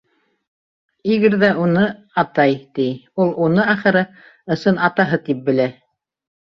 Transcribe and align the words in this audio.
Игорь 1.15 1.35
ҙә 1.43 1.49
уны 1.65 1.83
«атай» 2.23 2.57
ти, 2.79 2.89
ул 3.25 3.37
уны, 3.49 3.69
ахыры, 3.77 4.05
ысын 4.59 4.85
атаһы 4.91 5.23
тип 5.31 5.51
белә. 5.51 5.75